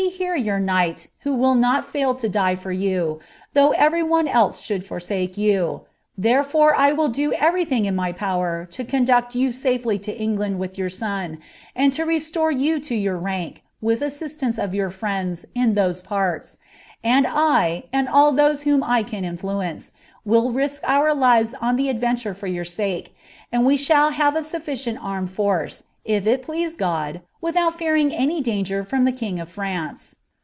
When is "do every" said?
7.07-7.63